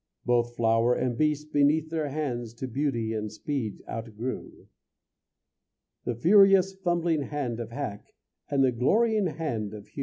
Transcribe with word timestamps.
Both 0.25 0.55
flower 0.55 0.95
and 0.95 1.15
beast 1.15 1.53
beneath 1.53 1.91
their 1.91 2.09
hands 2.09 2.55
To 2.55 2.67
beauty 2.67 3.13
and 3.13 3.31
speed 3.31 3.83
outgrew, 3.87 4.65
The 6.05 6.15
furious 6.15 6.73
fumbling 6.73 7.21
hand 7.21 7.59
of 7.59 7.69
Hack, 7.69 8.15
And 8.49 8.63
the 8.63 8.71
glorying 8.71 9.27
hand 9.27 9.75
of 9.75 9.89
Hew. 9.89 9.99